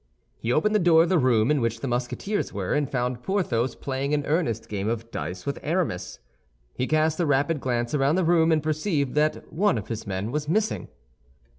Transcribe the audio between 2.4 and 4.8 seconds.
were, and found Porthos playing an earnest